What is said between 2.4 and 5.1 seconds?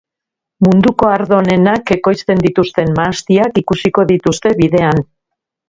dituzten mahastiak ikusiko dituzte bidean.